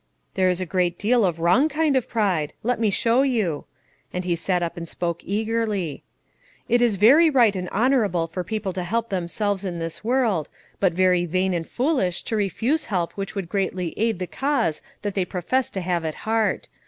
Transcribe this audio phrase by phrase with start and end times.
[0.33, 2.53] "There is a great deal of wrong kind of pride.
[2.63, 3.65] Let me show you;"
[4.11, 6.01] and he sat up and spoke eagerly.
[6.67, 11.27] "It is right and honourable for people to help themselves in this world, but very
[11.27, 15.69] vain and foolish to refuse help which would greatly aid the cause that they profess
[15.69, 16.67] to have at heart.